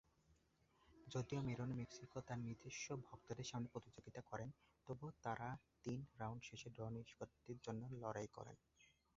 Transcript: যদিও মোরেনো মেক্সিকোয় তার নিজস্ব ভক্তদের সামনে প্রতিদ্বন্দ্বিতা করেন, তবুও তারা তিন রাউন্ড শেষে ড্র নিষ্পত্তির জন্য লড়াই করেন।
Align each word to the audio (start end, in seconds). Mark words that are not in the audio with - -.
যদিও 1.07 1.39
মোরেনো 1.41 1.75
মেক্সিকোয় 1.75 2.25
তার 2.27 2.39
নিজস্ব 2.45 2.85
ভক্তদের 3.07 3.47
সামনে 3.47 3.71
প্রতিদ্বন্দ্বিতা 3.73 4.21
করেন, 4.21 4.49
তবুও 4.87 5.11
তারা 5.25 5.49
তিন 5.85 5.99
রাউন্ড 6.19 6.41
শেষে 6.49 6.69
ড্র 6.75 6.83
নিষ্পত্তির 6.95 7.57
জন্য 7.65 7.81
লড়াই 8.01 8.27
করেন। 8.37 8.55